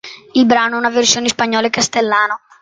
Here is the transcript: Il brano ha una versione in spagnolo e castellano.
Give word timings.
Il 0.33 0.47
brano 0.47 0.73
ha 0.73 0.77
una 0.79 0.89
versione 0.89 1.25
in 1.27 1.31
spagnolo 1.31 1.67
e 1.67 1.69
castellano. 1.69 2.39